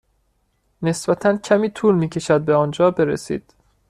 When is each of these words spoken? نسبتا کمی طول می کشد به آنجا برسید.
نسبتا 0.81 1.37
کمی 1.43 1.69
طول 1.69 1.95
می 1.95 2.09
کشد 2.09 2.41
به 2.41 2.53
آنجا 2.55 2.91
برسید. 2.91 3.53